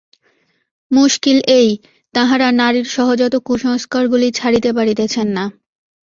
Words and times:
মুশকিল 0.91 1.37
এই, 1.59 1.69
তাঁহারা 2.15 2.47
নারীর 2.59 2.87
সহজাত 2.95 3.33
কুসংস্কারগুলি 3.47 4.27
ছাড়িতে 4.31 4.69
পারিতেছেন 4.77 5.27
না। 5.37 5.45